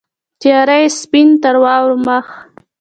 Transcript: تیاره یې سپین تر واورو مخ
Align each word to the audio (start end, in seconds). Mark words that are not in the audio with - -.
تیاره 0.41 0.75
یې 0.81 0.87
سپین 0.99 1.27
تر 1.41 1.55
واورو 1.63 1.97
مخ 2.07 2.27